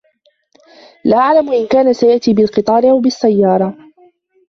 [1.05, 3.77] لا أعلم إن كان سيأتي بالقطار أو بالسيارة.